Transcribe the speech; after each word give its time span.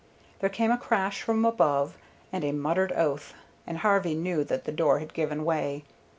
There 0.39 0.49
came 0.49 0.71
a 0.71 0.79
crash 0.79 1.21
from 1.21 1.45
above, 1.45 1.95
and 2.31 2.43
a 2.43 2.53
muttered 2.53 2.91
oath, 2.93 3.35
and 3.67 3.77
Harvey 3.77 4.15
knew 4.15 4.43
that 4.45 4.63
the 4.65 4.71
door 4.71 4.97
had 4.97 5.13
given 5.13 5.45
way. 5.45 5.83